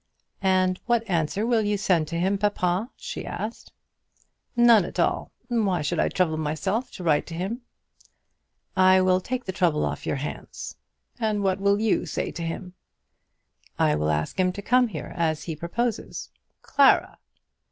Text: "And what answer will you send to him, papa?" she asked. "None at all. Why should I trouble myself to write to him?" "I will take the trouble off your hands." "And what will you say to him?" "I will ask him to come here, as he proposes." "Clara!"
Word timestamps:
"And 0.41 0.79
what 0.87 1.07
answer 1.07 1.45
will 1.45 1.61
you 1.61 1.77
send 1.77 2.07
to 2.07 2.17
him, 2.19 2.39
papa?" 2.39 2.89
she 2.97 3.23
asked. 3.23 3.71
"None 4.55 4.83
at 4.83 4.99
all. 4.99 5.31
Why 5.47 5.83
should 5.83 5.99
I 5.99 6.09
trouble 6.09 6.37
myself 6.37 6.89
to 6.93 7.03
write 7.03 7.27
to 7.27 7.35
him?" 7.35 7.61
"I 8.75 8.99
will 8.99 9.21
take 9.21 9.45
the 9.45 9.51
trouble 9.51 9.85
off 9.85 10.07
your 10.07 10.15
hands." 10.15 10.75
"And 11.19 11.43
what 11.43 11.59
will 11.59 11.79
you 11.79 12.07
say 12.07 12.31
to 12.31 12.41
him?" 12.41 12.73
"I 13.77 13.93
will 13.93 14.09
ask 14.09 14.39
him 14.39 14.51
to 14.53 14.61
come 14.63 14.87
here, 14.87 15.13
as 15.15 15.43
he 15.43 15.55
proposes." 15.55 16.31
"Clara!" 16.63 17.19